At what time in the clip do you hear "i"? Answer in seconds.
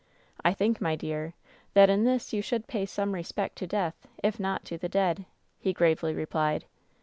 0.43-0.53